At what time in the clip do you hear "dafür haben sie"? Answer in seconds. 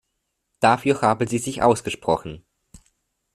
0.61-1.37